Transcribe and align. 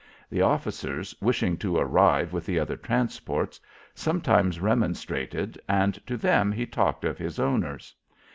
The 0.31 0.41
officers, 0.41 1.13
wishing 1.21 1.57
to 1.57 1.77
arrive 1.77 2.33
with 2.33 2.47
the 2.47 2.57
other 2.57 2.75
transports, 2.75 3.59
sometimes 3.93 4.59
remonstrated, 4.59 5.61
and 5.69 5.93
to 6.07 6.17
them 6.17 6.51
he 6.51 6.65
talked 6.65 7.05
of 7.05 7.19
his 7.19 7.37
owners. 7.37 7.93